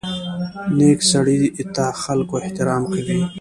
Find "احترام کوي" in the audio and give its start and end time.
2.45-3.19